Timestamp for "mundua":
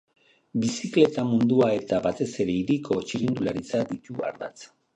1.33-1.67